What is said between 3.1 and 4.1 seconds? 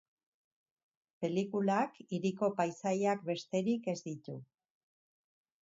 besterik ez